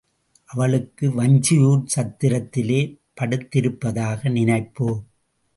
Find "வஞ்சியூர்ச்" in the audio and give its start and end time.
1.09-1.91